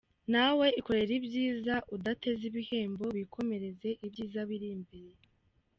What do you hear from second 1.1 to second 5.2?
ibyiza udateze ibihembo wikomereze “Ibyiza biri imbere”.